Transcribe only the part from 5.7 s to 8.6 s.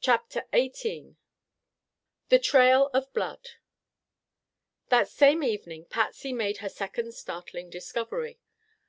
Patsy made her second startling discovery.